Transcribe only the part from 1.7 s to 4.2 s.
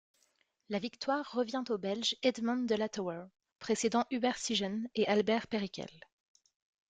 Belge Edmond Delathouwer, précédant